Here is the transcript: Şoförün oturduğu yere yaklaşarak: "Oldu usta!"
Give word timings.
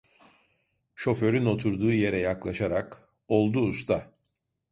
Şoförün 0.95 1.45
oturduğu 1.45 1.91
yere 1.93 2.17
yaklaşarak: 2.19 3.09
"Oldu 3.27 3.59
usta!" 3.61 4.11